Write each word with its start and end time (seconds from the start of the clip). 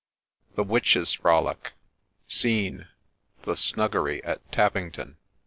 THE 0.55 0.63
WITCHES' 0.63 1.13
FROLIC 1.13 1.73
CScene, 2.27 2.87
the' 3.43 3.55
Snuggery' 3.55 4.23
at 4.25 4.41
Tappington. 4.51 5.17